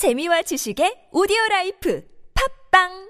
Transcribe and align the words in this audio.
재미와 0.00 0.40
지식의 0.48 1.12
오디오 1.12 1.36
라이프. 1.50 2.00
팝빵! 2.32 3.09